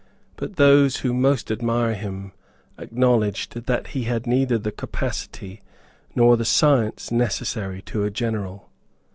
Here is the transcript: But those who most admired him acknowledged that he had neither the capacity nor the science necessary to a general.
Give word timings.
But 0.35 0.55
those 0.55 1.01
who 1.01 1.13
most 1.13 1.51
admired 1.51 1.97
him 1.97 2.31
acknowledged 2.79 3.51
that 3.67 3.87
he 3.89 4.05
had 4.05 4.25
neither 4.25 4.57
the 4.57 4.71
capacity 4.71 5.61
nor 6.15 6.35
the 6.37 6.43
science 6.43 7.11
necessary 7.11 7.83
to 7.83 8.03
a 8.05 8.09
general. 8.09 8.71